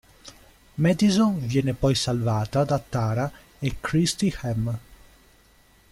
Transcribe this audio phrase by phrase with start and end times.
[0.81, 4.79] Madison viene poi salvata da Tara e Christy Hemme.